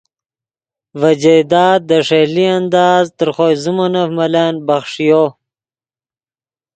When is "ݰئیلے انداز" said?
2.07-3.03